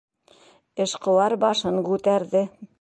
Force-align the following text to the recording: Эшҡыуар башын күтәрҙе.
Эшҡыуар 0.85 1.37
башын 1.45 1.81
күтәрҙе. 1.91 2.47